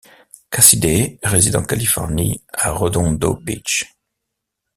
[0.49, 3.95] Cassidey réside en Californie à Redondo Beach.